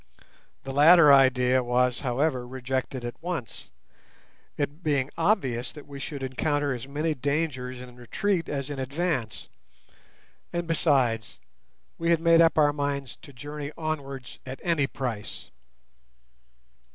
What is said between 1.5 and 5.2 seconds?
was, however, rejected at once, it being